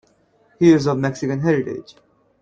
[0.57, 1.93] He is of Mexican heritage.